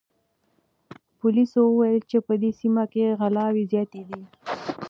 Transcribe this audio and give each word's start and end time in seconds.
پولیسو 1.19 1.59
وویل 1.67 1.99
چې 2.09 2.17
په 2.25 2.33
دې 2.41 2.51
سیمه 2.59 2.83
کې 2.93 3.15
غلاوې 3.19 3.63
زیاتې 3.71 4.01
دي. 4.09 4.21